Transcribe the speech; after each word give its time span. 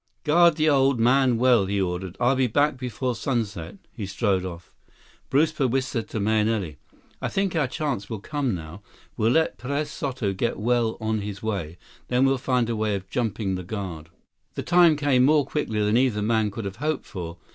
"Guard 0.23 0.55
the 0.55 0.67
old 0.67 0.99
man 0.99 1.37
well," 1.37 1.67
he 1.67 1.79
ordered. 1.79 2.17
"I'll 2.19 2.35
be 2.35 2.47
back 2.47 2.75
before 2.75 3.13
sunset." 3.13 3.75
He 3.93 4.07
strode 4.07 4.43
off. 4.43 4.73
155 5.29 5.29
Brewster 5.29 5.67
whispered 5.67 6.07
to 6.09 6.19
Mahenili. 6.19 6.77
"I 7.21 7.27
think 7.27 7.55
our 7.55 7.67
chance 7.67 8.09
will 8.09 8.19
come 8.19 8.55
now. 8.55 8.81
We'll 9.15 9.29
let 9.29 9.59
Perez 9.59 9.91
Soto 9.91 10.33
get 10.33 10.57
well 10.57 10.97
on 10.99 11.21
his 11.21 11.43
way, 11.43 11.77
then 12.07 12.25
we'll 12.25 12.39
find 12.39 12.67
a 12.67 12.75
way 12.75 12.95
of 12.95 13.11
jumping 13.11 13.53
the 13.53 13.63
guard." 13.63 14.09
The 14.55 14.63
time 14.63 14.95
came 14.95 15.23
more 15.23 15.45
quickly 15.45 15.79
than 15.83 15.95
either 15.97 16.23
man 16.23 16.49
could 16.49 16.65
have 16.65 16.77
hoped 16.77 17.05
for. 17.05 17.37